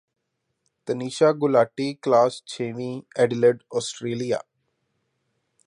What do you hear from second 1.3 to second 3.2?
Gulati class ਛੇਵੀਂ